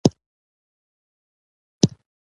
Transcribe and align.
دا 0.03 0.07
خوراک 0.11 1.93
ده. 1.93 1.97